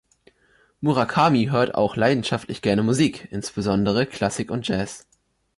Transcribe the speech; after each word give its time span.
Murakami 0.79 1.49
hört 1.51 1.75
auch 1.75 1.95
leidenschaftlich 1.95 2.63
gerne 2.63 2.81
Musik, 2.81 3.27
insbesondere 3.31 4.07
Klassik 4.07 4.49
und 4.49 4.67
Jazz. 4.67 5.05